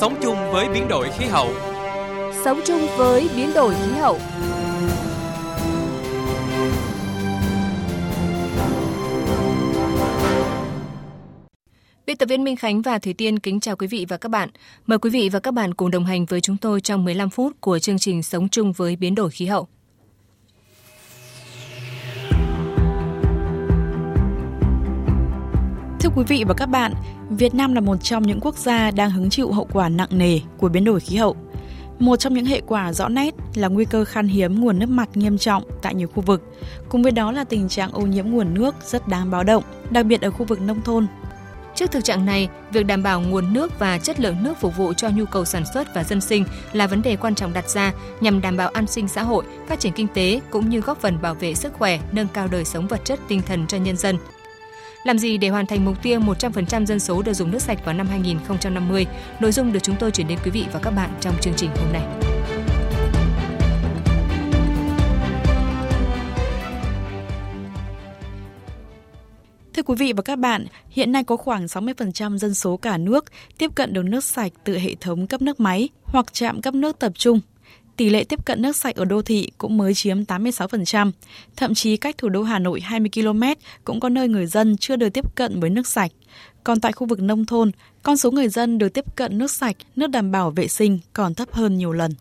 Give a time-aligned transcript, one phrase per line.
[0.00, 1.48] Sống chung với biến đổi khí hậu.
[2.44, 4.18] Sống chung với biến đổi khí hậu.
[12.06, 14.48] Biên tập viên Minh Khánh và Thủy Tiên kính chào quý vị và các bạn.
[14.86, 17.52] Mời quý vị và các bạn cùng đồng hành với chúng tôi trong 15 phút
[17.60, 19.68] của chương trình Sống chung với biến đổi khí hậu.
[26.18, 26.94] Quý vị và các bạn,
[27.30, 30.40] Việt Nam là một trong những quốc gia đang hứng chịu hậu quả nặng nề
[30.56, 31.36] của biến đổi khí hậu.
[31.98, 35.08] Một trong những hệ quả rõ nét là nguy cơ khan hiếm nguồn nước mặt
[35.14, 36.42] nghiêm trọng tại nhiều khu vực.
[36.88, 40.06] Cùng với đó là tình trạng ô nhiễm nguồn nước rất đáng báo động, đặc
[40.06, 41.06] biệt ở khu vực nông thôn.
[41.74, 44.92] Trước thực trạng này, việc đảm bảo nguồn nước và chất lượng nước phục vụ
[44.92, 47.92] cho nhu cầu sản xuất và dân sinh là vấn đề quan trọng đặt ra
[48.20, 51.22] nhằm đảm bảo an sinh xã hội, phát triển kinh tế cũng như góp phần
[51.22, 54.16] bảo vệ sức khỏe, nâng cao đời sống vật chất tinh thần cho nhân dân.
[55.04, 57.94] Làm gì để hoàn thành mục tiêu 100% dân số được dùng nước sạch vào
[57.94, 59.06] năm 2050?
[59.40, 61.70] Nội dung được chúng tôi chuyển đến quý vị và các bạn trong chương trình
[61.76, 62.02] hôm nay.
[69.74, 73.24] Thưa quý vị và các bạn, hiện nay có khoảng 60% dân số cả nước
[73.58, 76.98] tiếp cận được nước sạch từ hệ thống cấp nước máy hoặc trạm cấp nước
[76.98, 77.40] tập trung
[77.98, 81.10] tỷ lệ tiếp cận nước sạch ở đô thị cũng mới chiếm 86%.
[81.56, 83.42] Thậm chí cách thủ đô Hà Nội 20 km
[83.84, 86.10] cũng có nơi người dân chưa được tiếp cận với nước sạch.
[86.64, 87.70] Còn tại khu vực nông thôn,
[88.02, 91.34] con số người dân được tiếp cận nước sạch, nước đảm bảo vệ sinh còn
[91.34, 92.12] thấp hơn nhiều lần.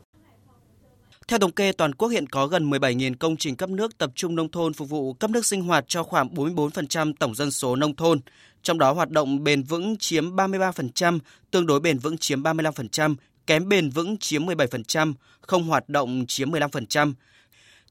[1.28, 4.36] Theo thống kê, toàn quốc hiện có gần 17.000 công trình cấp nước tập trung
[4.36, 7.95] nông thôn phục vụ cấp nước sinh hoạt cho khoảng 44% tổng dân số nông
[7.95, 8.20] thôn.
[8.64, 11.20] Trong đó hoạt động bền vững chiếm 33%,
[11.52, 13.16] tương đối bền vững chiếm 35%,
[13.48, 17.14] kém bền vững chiếm 17%, không hoạt động chiếm 15%.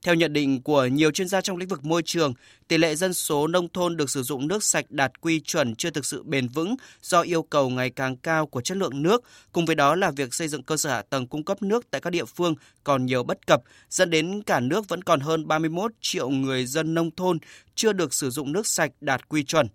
[0.02, 2.34] Theo nhận định của nhiều chuyên gia trong lĩnh vực môi trường,
[2.68, 5.90] tỷ lệ dân số nông thôn được sử dụng nước sạch đạt quy chuẩn chưa
[5.90, 9.66] thực sự bền vững do yêu cầu ngày càng cao của chất lượng nước, cùng
[9.66, 12.10] với đó là việc xây dựng cơ sở hạ tầng cung cấp nước tại các
[12.10, 12.54] địa phương
[12.84, 16.94] còn nhiều bất cập, dẫn đến cả nước vẫn còn hơn 31 triệu người dân
[16.94, 17.38] nông thôn
[17.75, 19.69] chưa được sử dụng nước sạch đạt quy chuẩn.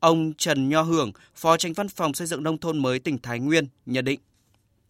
[0.00, 3.38] Ông Trần Nho Hưởng, Phó Tránh Văn phòng Xây dựng Nông thôn mới tỉnh Thái
[3.38, 4.20] Nguyên, nhận định.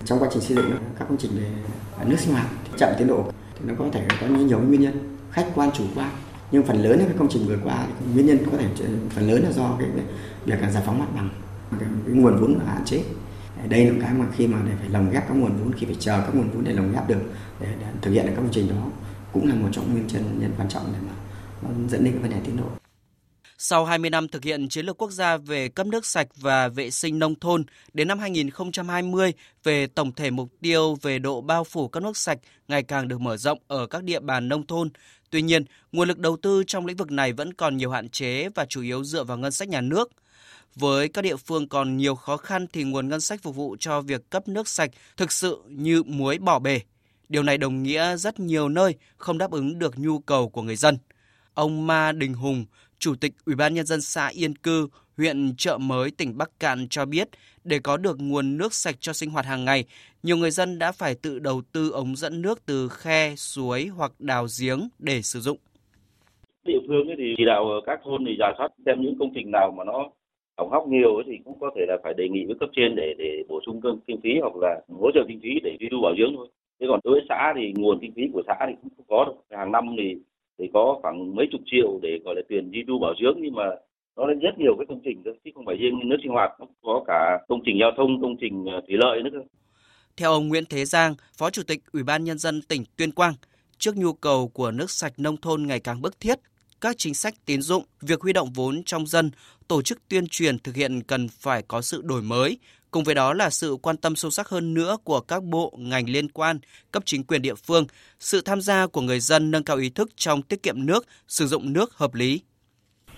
[0.04, 1.50] Trong quá trình xây dựng các công trình về
[2.06, 3.24] nước sinh hoạt chậm tiến độ.
[3.54, 5.18] Thì nó có thể có nhiều nguyên nhân.
[5.30, 6.10] Khách quan chủ quan.
[6.50, 8.66] Nhưng phần lớn các công trình vừa qua thì nguyên nhân có thể
[9.10, 9.88] phần lớn là do cái
[10.44, 11.28] việc giải phóng mặt bằng.
[11.80, 13.02] Cái, nguồn vốn hạn chế.
[13.68, 15.96] Đây là cái mà khi mà để phải lồng ghép các nguồn vốn khi phải
[15.98, 17.20] chờ các nguồn vốn để lồng ghép được
[17.60, 18.82] để, để thực hiện được các công trình đó
[19.32, 20.06] cũng là một trong nguyên
[20.40, 21.12] nhân quan trọng để mà
[21.88, 22.64] dẫn đến cái vấn đề tiến độ
[23.60, 26.90] sau 20 năm thực hiện chiến lược quốc gia về cấp nước sạch và vệ
[26.90, 29.32] sinh nông thôn đến năm 2020
[29.64, 33.20] về tổng thể mục tiêu về độ bao phủ cấp nước sạch ngày càng được
[33.20, 34.90] mở rộng ở các địa bàn nông thôn.
[35.30, 38.48] Tuy nhiên, nguồn lực đầu tư trong lĩnh vực này vẫn còn nhiều hạn chế
[38.54, 40.10] và chủ yếu dựa vào ngân sách nhà nước.
[40.74, 44.00] Với các địa phương còn nhiều khó khăn thì nguồn ngân sách phục vụ cho
[44.00, 46.80] việc cấp nước sạch thực sự như muối bỏ bể.
[47.28, 50.76] Điều này đồng nghĩa rất nhiều nơi không đáp ứng được nhu cầu của người
[50.76, 50.98] dân.
[51.54, 52.64] Ông Ma Đình Hùng,
[52.98, 56.86] Chủ tịch Ủy ban nhân dân xã Yên Cư, huyện Chợ Mới, tỉnh Bắc Cạn
[56.90, 57.28] cho biết,
[57.64, 59.84] để có được nguồn nước sạch cho sinh hoạt hàng ngày,
[60.22, 64.12] nhiều người dân đã phải tự đầu tư ống dẫn nước từ khe, suối hoặc
[64.18, 65.58] đào giếng để sử dụng.
[66.64, 69.74] Địa phương thì chỉ đạo các thôn thì giả soát xem những công trình nào
[69.78, 70.10] mà nó
[70.58, 73.14] hỏng hóc nhiều thì cũng có thể là phải đề nghị với cấp trên để
[73.18, 76.14] để bổ sung kinh phí hoặc là hỗ trợ kinh phí để duy tu bảo
[76.18, 76.48] dưỡng thôi.
[76.80, 79.24] Thế còn đối với xã thì nguồn kinh phí của xã thì cũng không có
[79.24, 79.56] được.
[79.56, 80.16] Hàng năm thì
[80.58, 83.54] thì có khoảng mấy chục triệu để gọi là tiền duy tu bảo dưỡng nhưng
[83.54, 83.64] mà
[84.16, 86.66] nó là rất nhiều cái công trình chứ không phải riêng nước sinh hoạt nó
[86.82, 89.40] có cả công trình giao thông công trình ờ, thủy lợi nữa
[90.18, 93.34] theo ông Nguyễn Thế Giang, Phó Chủ tịch Ủy ban Nhân dân tỉnh Tuyên Quang,
[93.78, 96.38] trước nhu cầu của nước sạch nông thôn ngày càng bức thiết,
[96.80, 99.30] các chính sách tín dụng, việc huy động vốn trong dân,
[99.68, 102.58] tổ chức tuyên truyền thực hiện cần phải có sự đổi mới,
[102.90, 106.10] Cùng với đó là sự quan tâm sâu sắc hơn nữa của các bộ, ngành
[106.10, 106.58] liên quan,
[106.92, 107.86] cấp chính quyền địa phương,
[108.20, 111.46] sự tham gia của người dân nâng cao ý thức trong tiết kiệm nước, sử
[111.46, 112.40] dụng nước hợp lý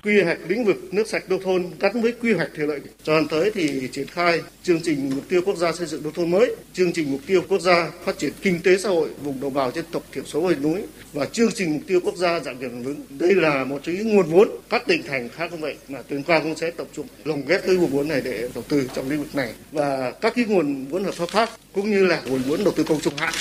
[0.02, 2.80] quy hoạch lĩnh vực nước sạch nông thôn gắn với quy hoạch thủy lợi.
[3.02, 6.30] Cho tới thì triển khai chương trình mục tiêu quốc gia xây dựng nông thôn
[6.30, 9.54] mới, chương trình mục tiêu quốc gia phát triển kinh tế xã hội vùng đồng
[9.54, 10.82] bào dân tộc thiểu số và núi
[11.12, 12.97] và chương trình mục tiêu quốc gia giảm nghèo bền vững.
[13.10, 16.22] Đây là một trong những nguồn vốn các tỉnh thành khác cũng vậy mà tuyên
[16.22, 19.10] quang cũng sẽ tập trung lồng ghép cái nguồn vốn này để đầu tư trong
[19.10, 22.42] lĩnh vực này và các cái nguồn vốn hợp pháp khác cũng như là nguồn
[22.42, 23.34] vốn đầu tư công trung hạn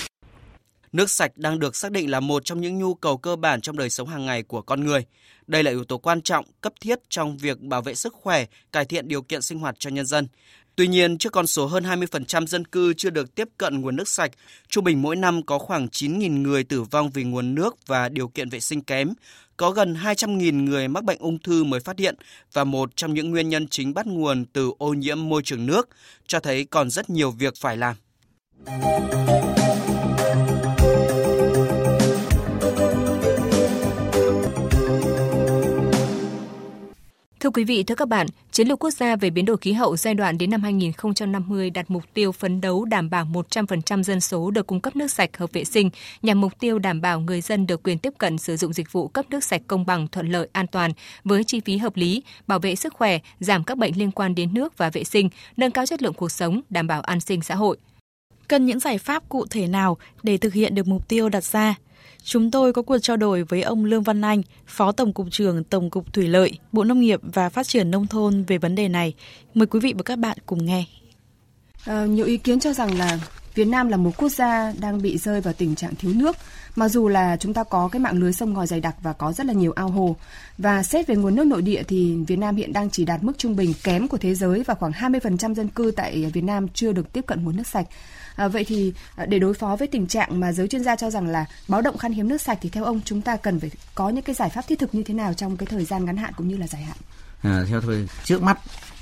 [0.91, 3.77] Nước sạch đang được xác định là một trong những nhu cầu cơ bản trong
[3.77, 5.05] đời sống hàng ngày của con người.
[5.47, 8.85] Đây là yếu tố quan trọng, cấp thiết trong việc bảo vệ sức khỏe, cải
[8.85, 10.27] thiện điều kiện sinh hoạt cho nhân dân.
[10.75, 14.07] Tuy nhiên, trước con số hơn 20% dân cư chưa được tiếp cận nguồn nước
[14.07, 14.31] sạch,
[14.67, 18.27] trung bình mỗi năm có khoảng 9.000 người tử vong vì nguồn nước và điều
[18.27, 19.13] kiện vệ sinh kém,
[19.57, 22.15] có gần 200.000 người mắc bệnh ung thư mới phát hiện
[22.53, 25.89] và một trong những nguyên nhân chính bắt nguồn từ ô nhiễm môi trường nước,
[26.27, 27.95] cho thấy còn rất nhiều việc phải làm.
[37.49, 39.97] Thưa quý vị, thưa các bạn, Chiến lược quốc gia về biến đổi khí hậu
[39.97, 44.51] giai đoạn đến năm 2050 đặt mục tiêu phấn đấu đảm bảo 100% dân số
[44.51, 45.89] được cung cấp nước sạch hợp vệ sinh
[46.21, 49.07] nhằm mục tiêu đảm bảo người dân được quyền tiếp cận sử dụng dịch vụ
[49.07, 50.91] cấp nước sạch công bằng, thuận lợi, an toàn
[51.23, 54.53] với chi phí hợp lý, bảo vệ sức khỏe, giảm các bệnh liên quan đến
[54.53, 57.55] nước và vệ sinh, nâng cao chất lượng cuộc sống, đảm bảo an sinh xã
[57.55, 57.77] hội.
[58.47, 61.75] Cần những giải pháp cụ thể nào để thực hiện được mục tiêu đặt ra?
[62.29, 65.63] Chúng tôi có cuộc trao đổi với ông Lương Văn Anh, Phó Tổng cục trưởng
[65.63, 68.87] Tổng cục Thủy lợi, Bộ Nông nghiệp và Phát triển Nông thôn về vấn đề
[68.87, 69.13] này.
[69.53, 70.85] Mời quý vị và các bạn cùng nghe.
[71.85, 73.19] À, nhiều ý kiến cho rằng là
[73.55, 76.37] Việt Nam là một quốc gia đang bị rơi vào tình trạng thiếu nước,
[76.75, 79.33] mặc dù là chúng ta có cái mạng lưới sông ngòi dày đặc và có
[79.33, 80.15] rất là nhiều ao hồ.
[80.57, 83.33] Và xét về nguồn nước nội địa thì Việt Nam hiện đang chỉ đạt mức
[83.37, 86.91] trung bình kém của thế giới và khoảng 20% dân cư tại Việt Nam chưa
[86.91, 87.85] được tiếp cận nguồn nước sạch.
[88.35, 91.09] À, vậy thì à, để đối phó với tình trạng mà giới chuyên gia cho
[91.09, 93.71] rằng là báo động khan hiếm nước sạch thì theo ông chúng ta cần phải
[93.95, 96.17] có những cái giải pháp thiết thực như thế nào trong cái thời gian ngắn
[96.17, 96.97] hạn cũng như là dài hạn?
[97.41, 98.59] À, theo tôi trước mắt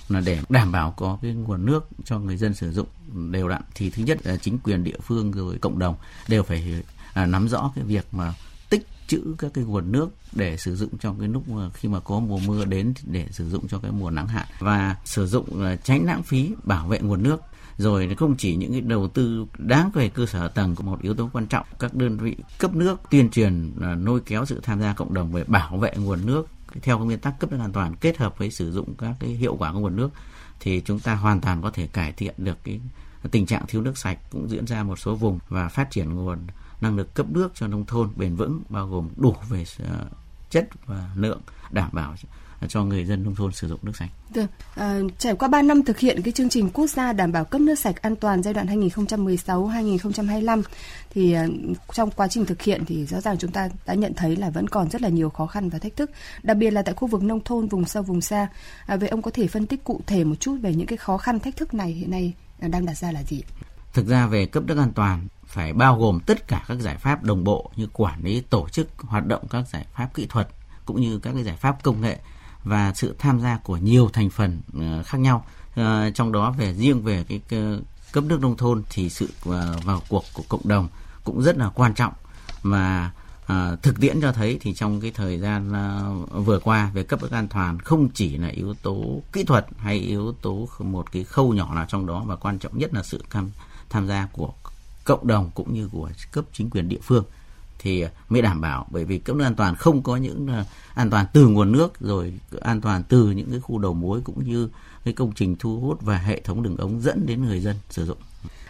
[0.09, 2.87] là để đảm bảo có cái nguồn nước cho người dân sử dụng
[3.31, 3.61] đều đặn.
[3.75, 5.95] Thì thứ nhất là chính quyền địa phương rồi cộng đồng
[6.27, 6.83] đều phải
[7.13, 8.33] à, nắm rõ cái việc mà
[8.69, 11.99] tích trữ các cái nguồn nước để sử dụng trong cái lúc mà khi mà
[11.99, 14.45] có mùa mưa đến để sử dụng cho cái mùa nắng hạn.
[14.59, 17.41] Và sử dụng là tránh lãng phí bảo vệ nguồn nước.
[17.77, 21.13] Rồi không chỉ những cái đầu tư đáng về cơ sở tầng cũng một yếu
[21.13, 24.81] tố quan trọng các đơn vị cấp nước tuyên truyền à, nôi kéo sự tham
[24.81, 26.47] gia cộng đồng về bảo vệ nguồn nước
[26.81, 29.55] theo nguyên tắc cấp nước an toàn kết hợp với sử dụng các cái hiệu
[29.59, 30.09] quả của nguồn nước
[30.59, 32.79] thì chúng ta hoàn toàn có thể cải thiện được cái
[33.31, 36.39] tình trạng thiếu nước sạch cũng diễn ra một số vùng và phát triển nguồn
[36.81, 40.05] năng lực cấp nước cho nông thôn bền vững, bao gồm đủ về ờ,
[40.49, 41.41] chất và lượng,
[41.71, 42.15] đảm bảo
[42.67, 44.09] cho người dân nông thôn sử dụng nước sạch.
[44.33, 44.45] Được.
[44.75, 47.61] À, trải qua 3 năm thực hiện cái chương trình quốc gia đảm bảo cấp
[47.61, 50.61] nước sạch an toàn giai đoạn 2016-2025
[51.09, 51.47] thì à,
[51.93, 54.67] trong quá trình thực hiện thì rõ ràng chúng ta đã nhận thấy là vẫn
[54.67, 56.11] còn rất là nhiều khó khăn và thách thức,
[56.43, 58.47] đặc biệt là tại khu vực nông thôn, vùng sâu, vùng xa.
[58.85, 61.17] À, vậy ông có thể phân tích cụ thể một chút về những cái khó
[61.17, 63.41] khăn thách thức này hiện nay đang đặt ra là gì?
[63.93, 67.23] Thực ra về cấp nước an toàn phải bao gồm tất cả các giải pháp
[67.23, 70.47] đồng bộ như quản lý tổ chức hoạt động các giải pháp kỹ thuật
[70.85, 72.17] cũng như các cái giải pháp công nghệ
[72.67, 75.45] và sự tham gia của nhiều thành phần ờ, khác nhau.
[75.75, 77.41] Ờ, trong đó về riêng về cái
[78.11, 80.87] cấp nước nông thôn thì sự ờ, vào cuộc của cộng đồng
[81.23, 82.13] cũng rất là quan trọng.
[82.61, 83.11] Và
[83.47, 85.73] À, thực tiễn cho thấy thì trong cái thời gian
[86.31, 89.97] vừa qua về cấp nước an toàn không chỉ là yếu tố kỹ thuật hay
[89.97, 93.23] yếu tố một cái khâu nhỏ nào trong đó và quan trọng nhất là sự
[93.29, 93.51] tham
[93.89, 94.53] tham gia của
[95.03, 97.23] cộng đồng cũng như của cấp chính quyền địa phương
[97.79, 100.65] thì mới đảm bảo bởi vì cấp nước an toàn không có những uh,
[100.95, 104.43] an toàn từ nguồn nước rồi an toàn từ những cái khu đầu mối cũng
[104.43, 104.69] như
[105.05, 108.05] cái công trình thu hút và hệ thống đường ống dẫn đến người dân sử
[108.05, 108.17] dụng.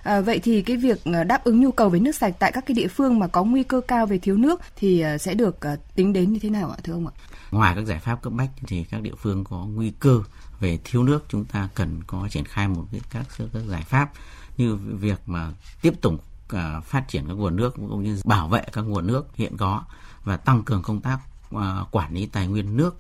[0.04, 2.66] À, vậy thì cái việc ờ, đáp ứng nhu cầu về nước sạch tại các
[2.66, 5.58] cái địa phương mà có nguy cơ cao về thiếu nước thì ờ, sẽ được
[5.96, 7.14] tính đến như thế nào ạ thưa ông ạ?
[7.52, 10.22] Ngoài các giải pháp cấp bách thì các địa phương có nguy cơ
[10.60, 14.10] về thiếu nước chúng ta cần có triển khai một cái các, các giải pháp
[14.58, 15.52] như việc mà
[15.82, 16.24] tiếp tục
[16.56, 19.84] uh, phát triển các nguồn nước cũng như bảo vệ các nguồn nước hiện có
[20.24, 21.20] và tăng cường công tác
[21.56, 21.62] uh,
[21.92, 22.98] quản lý tài nguyên nước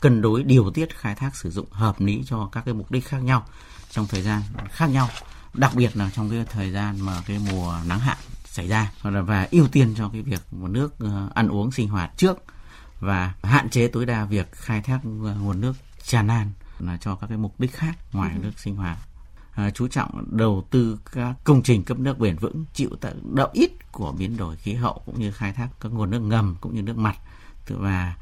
[0.00, 3.06] cân đối điều tiết khai thác sử dụng hợp lý cho các cái mục đích
[3.06, 3.46] khác nhau
[3.90, 5.08] trong thời gian khác nhau
[5.54, 9.48] đặc biệt là trong cái thời gian mà cái mùa nắng hạn xảy ra và
[9.50, 12.38] ưu tiên cho cái việc nguồn nước uh, ăn uống sinh hoạt trước
[13.00, 15.72] và hạn chế tối đa việc khai thác nguồn nước
[16.02, 18.38] tràn lan là cho các cái mục đích khác ngoài ừ.
[18.42, 18.98] nước sinh hoạt
[19.58, 23.50] à, chú trọng đầu tư các công trình cấp nước bền vững chịu tác động
[23.52, 26.74] ít của biến đổi khí hậu cũng như khai thác các nguồn nước ngầm cũng
[26.74, 27.16] như nước mặt.
[27.68, 28.16] Và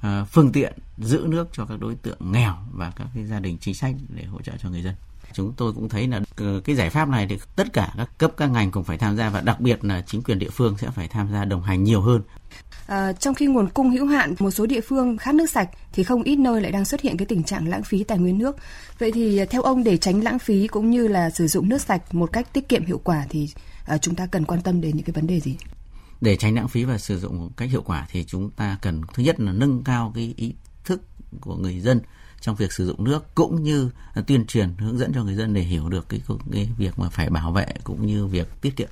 [0.00, 3.58] à, phương tiện giữ nước cho các đối tượng nghèo và các cái gia đình
[3.60, 4.94] chính sách để hỗ trợ cho người dân
[5.32, 8.32] chúng tôi cũng thấy là ờ, cái giải pháp này thì tất cả các cấp
[8.36, 10.88] các ngành cũng phải tham gia và đặc biệt là chính quyền địa phương sẽ
[10.90, 12.22] phải tham gia đồng hành nhiều hơn
[12.86, 16.02] À, trong khi nguồn cung hữu hạn, một số địa phương khát nước sạch thì
[16.02, 18.56] không ít nơi lại đang xuất hiện cái tình trạng lãng phí tài nguyên nước.
[18.98, 22.14] Vậy thì theo ông để tránh lãng phí cũng như là sử dụng nước sạch
[22.14, 23.48] một cách tiết kiệm hiệu quả thì
[23.86, 25.56] à, chúng ta cần quan tâm đến những cái vấn đề gì?
[26.20, 29.02] Để tránh lãng phí và sử dụng một cách hiệu quả thì chúng ta cần
[29.14, 30.54] thứ nhất là nâng cao cái ý
[30.84, 31.02] thức
[31.40, 32.00] của người dân
[32.46, 33.90] trong việc sử dụng nước cũng như
[34.26, 36.20] tuyên truyền hướng dẫn cho người dân để hiểu được cái,
[36.52, 38.88] cái việc mà phải bảo vệ cũng như việc tiết kiệm.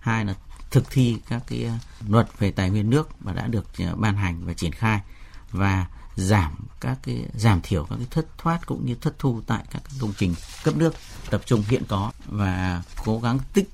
[0.00, 0.34] Hai là
[0.70, 1.78] thực thi các cái à,
[2.08, 5.00] luật về tài nguyên nước mà đã được à, ban hành và triển khai
[5.50, 9.64] và giảm các cái giảm thiểu các cái thất thoát cũng như thất thu tại
[9.70, 10.94] các công trình cấp nước
[11.30, 13.68] tập trung hiện có và cố gắng tích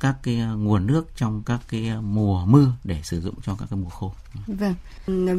[0.00, 3.78] các cái nguồn nước trong các cái mùa mưa để sử dụng cho các cái
[3.78, 4.12] mùa khô.
[4.46, 4.74] Vâng.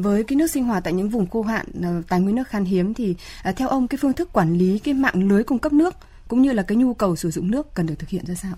[0.02, 2.66] Với cái nước sinh hoạt tại những vùng khô hạn, ờ, tài nguyên nước khan
[2.66, 3.16] hiếm thì
[3.56, 5.96] theo ông cái phương thức quản lý cái mạng lưới cung cấp nước
[6.28, 8.54] cũng như là cái nhu cầu sử dụng nước cần được thực hiện ra sao?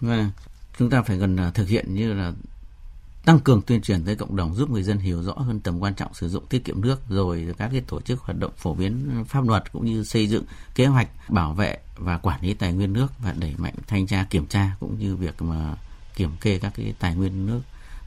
[0.00, 0.30] Vâng,
[0.78, 2.32] chúng ta phải cần thực hiện như là
[3.26, 5.94] tăng cường tuyên truyền tới cộng đồng, giúp người dân hiểu rõ hơn tầm quan
[5.94, 9.24] trọng sử dụng tiết kiệm nước, rồi các cái tổ chức hoạt động phổ biến
[9.28, 12.92] pháp luật cũng như xây dựng kế hoạch bảo vệ và quản lý tài nguyên
[12.92, 15.74] nước và đẩy mạnh thanh tra kiểm tra cũng như việc mà
[16.16, 17.60] kiểm kê các cái tài nguyên nước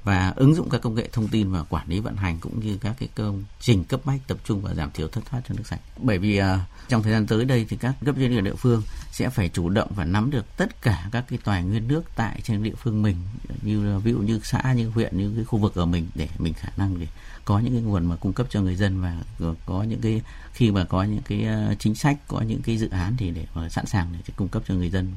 [0.03, 2.77] và ứng dụng các công nghệ thông tin và quản lý vận hành cũng như
[2.81, 5.67] các cái công trình cấp bách tập trung và giảm thiểu thất thoát cho nước
[5.67, 5.79] sạch.
[5.97, 6.45] Bởi vì uh,
[6.87, 9.91] trong thời gian tới đây thì các cấp trên địa phương sẽ phải chủ động
[9.95, 13.15] và nắm được tất cả các cái tài nguyên nước tại trên địa phương mình
[13.61, 16.53] như ví dụ như xã như huyện như cái khu vực ở mình để mình
[16.53, 17.07] khả năng để
[17.45, 19.21] có những cái nguồn mà cung cấp cho người dân và
[19.65, 20.21] có những cái
[20.53, 23.45] khi mà có những cái à, chính sách có những cái dự án thì để
[23.69, 25.11] sẵn sàng để cung cấp cho người dân.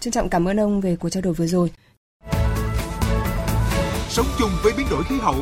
[0.00, 1.70] Trân trọng cảm ơn ông về cuộc trao đổi vừa rồi
[4.16, 5.34] sống chung với biến đổi khí hậu,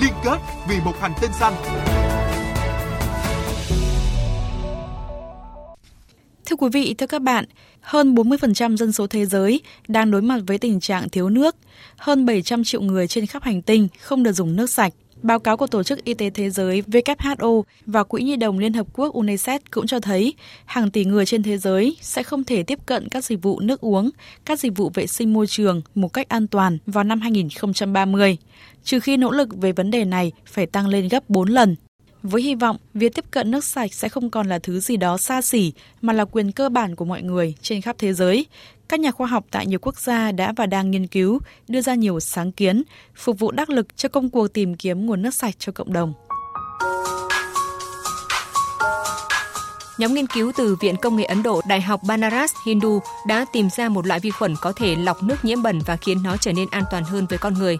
[0.00, 1.54] liên kết vì một hành tinh xanh.
[6.46, 7.44] Thưa quý vị, thưa các bạn,
[7.80, 11.56] hơn 40% dân số thế giới đang đối mặt với tình trạng thiếu nước.
[11.96, 14.92] Hơn 700 triệu người trên khắp hành tinh không được dùng nước sạch.
[15.22, 18.72] Báo cáo của Tổ chức Y tế Thế giới WHO và Quỹ Nhi đồng Liên
[18.72, 22.62] Hợp Quốc UNICEF cũng cho thấy hàng tỷ người trên thế giới sẽ không thể
[22.62, 24.10] tiếp cận các dịch vụ nước uống,
[24.44, 28.36] các dịch vụ vệ sinh môi trường một cách an toàn vào năm 2030,
[28.84, 31.76] trừ khi nỗ lực về vấn đề này phải tăng lên gấp 4 lần
[32.22, 35.16] với hy vọng việc tiếp cận nước sạch sẽ không còn là thứ gì đó
[35.16, 38.46] xa xỉ mà là quyền cơ bản của mọi người trên khắp thế giới.
[38.88, 41.94] Các nhà khoa học tại nhiều quốc gia đã và đang nghiên cứu, đưa ra
[41.94, 42.82] nhiều sáng kiến,
[43.14, 46.14] phục vụ đắc lực cho công cuộc tìm kiếm nguồn nước sạch cho cộng đồng.
[49.98, 53.68] Nhóm nghiên cứu từ Viện Công nghệ Ấn Độ, Đại học Banaras, Hindu đã tìm
[53.70, 56.52] ra một loại vi khuẩn có thể lọc nước nhiễm bẩn và khiến nó trở
[56.52, 57.78] nên an toàn hơn với con người.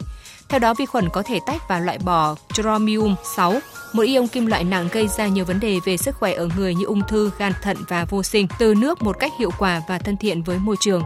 [0.48, 3.54] Theo đó, vi khuẩn có thể tách và loại bỏ chromium 6,
[3.92, 6.74] một ion kim loại nặng gây ra nhiều vấn đề về sức khỏe ở người
[6.74, 9.98] như ung thư, gan thận và vô sinh từ nước một cách hiệu quả và
[9.98, 11.02] thân thiện với môi trường.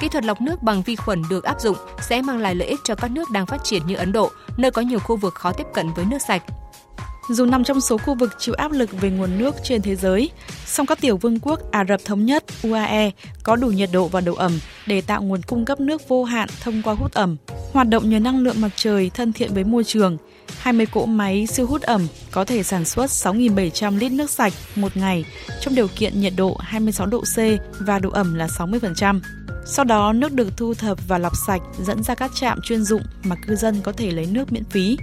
[0.00, 2.80] Kỹ thuật lọc nước bằng vi khuẩn được áp dụng sẽ mang lại lợi ích
[2.84, 5.52] cho các nước đang phát triển như Ấn Độ, nơi có nhiều khu vực khó
[5.52, 6.42] tiếp cận với nước sạch.
[7.28, 10.30] Dù nằm trong số khu vực chịu áp lực về nguồn nước trên thế giới,
[10.66, 13.10] song các tiểu vương quốc Ả Rập Thống Nhất UAE
[13.42, 16.48] có đủ nhiệt độ và độ ẩm để tạo nguồn cung cấp nước vô hạn
[16.60, 17.36] thông qua hút ẩm.
[17.72, 20.16] Hoạt động nhờ năng lượng mặt trời thân thiện với môi trường,
[20.64, 24.96] 20 cỗ máy siêu hút ẩm có thể sản xuất 6.700 lít nước sạch một
[24.96, 25.24] ngày
[25.60, 27.38] trong điều kiện nhiệt độ 26 độ C
[27.80, 29.20] và độ ẩm là 60%.
[29.66, 33.02] Sau đó, nước được thu thập và lọc sạch dẫn ra các trạm chuyên dụng
[33.24, 34.96] mà cư dân có thể lấy nước miễn phí.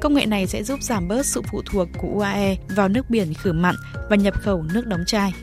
[0.00, 3.34] Công nghệ này sẽ giúp giảm bớt sự phụ thuộc của UAE vào nước biển
[3.34, 3.74] khử mặn
[4.10, 5.34] và nhập khẩu nước đóng chai.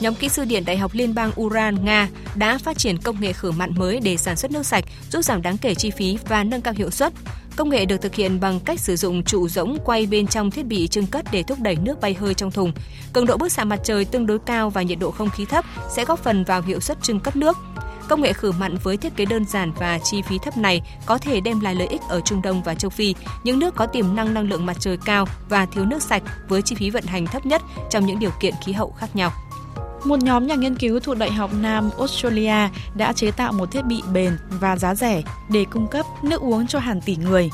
[0.00, 3.32] Nhóm kỹ sư điện Đại học Liên bang Uran, Nga đã phát triển công nghệ
[3.32, 6.44] khử mặn mới để sản xuất nước sạch, giúp giảm đáng kể chi phí và
[6.44, 7.12] nâng cao hiệu suất.
[7.56, 10.66] Công nghệ được thực hiện bằng cách sử dụng trụ rỗng quay bên trong thiết
[10.66, 12.72] bị trưng cất để thúc đẩy nước bay hơi trong thùng.
[13.12, 15.64] Cường độ bức xạ mặt trời tương đối cao và nhiệt độ không khí thấp
[15.90, 17.58] sẽ góp phần vào hiệu suất trưng cất nước.
[18.08, 21.18] Công nghệ khử mặn với thiết kế đơn giản và chi phí thấp này có
[21.18, 24.16] thể đem lại lợi ích ở Trung Đông và châu Phi, những nước có tiềm
[24.16, 27.26] năng năng lượng mặt trời cao và thiếu nước sạch với chi phí vận hành
[27.26, 29.32] thấp nhất trong những điều kiện khí hậu khác nhau.
[30.04, 33.84] Một nhóm nhà nghiên cứu thuộc Đại học Nam Australia đã chế tạo một thiết
[33.84, 37.50] bị bền và giá rẻ để cung cấp nước uống cho hàng tỷ người.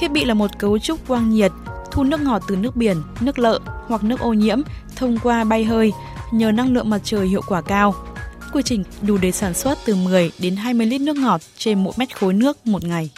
[0.00, 1.52] Thiết bị là một cấu trúc quang nhiệt
[1.90, 4.60] thu nước ngọt từ nước biển, nước lợ hoặc nước ô nhiễm
[4.96, 5.92] thông qua bay hơi
[6.32, 7.94] nhờ năng lượng mặt trời hiệu quả cao.
[8.52, 11.92] Quy trình đủ để sản xuất từ 10 đến 20 lít nước ngọt trên mỗi
[11.96, 13.10] mét khối nước một ngày.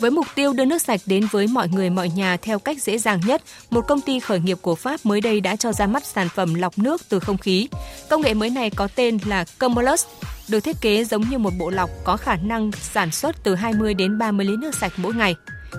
[0.00, 2.98] Với mục tiêu đưa nước sạch đến với mọi người mọi nhà theo cách dễ
[2.98, 6.06] dàng nhất, một công ty khởi nghiệp của Pháp mới đây đã cho ra mắt
[6.06, 7.68] sản phẩm lọc nước từ không khí.
[8.10, 10.04] Công nghệ mới này có tên là Comolus,
[10.48, 13.94] được thiết kế giống như một bộ lọc có khả năng sản xuất từ 20
[13.94, 15.34] đến 30 lít nước sạch mỗi ngày.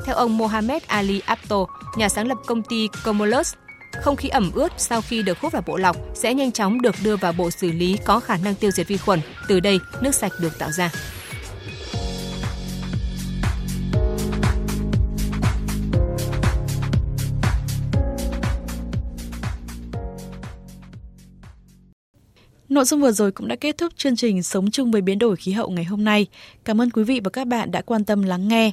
[0.06, 3.54] Theo ông Mohamed Ali Apto, nhà sáng lập công ty Comolus,
[4.02, 6.96] không khí ẩm ướt sau khi được hút vào bộ lọc sẽ nhanh chóng được
[7.04, 9.22] đưa vào bộ xử lý có khả năng tiêu diệt vi khuẩn.
[9.48, 10.92] Từ đây, nước sạch được tạo ra.
[22.80, 25.36] Nội dung vừa rồi cũng đã kết thúc chương trình Sống chung với biến đổi
[25.36, 26.28] khí hậu ngày hôm nay.
[26.66, 28.72] Cảm ơn quý vị và các bạn đã quan tâm lắng nghe.